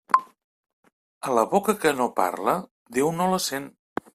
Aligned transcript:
A 1.27 1.35
la 1.39 1.43
boca 1.51 1.77
que 1.83 1.91
no 1.99 2.09
parla, 2.21 2.57
Déu 2.99 3.13
no 3.21 3.29
la 3.35 3.41
sent. 3.51 3.71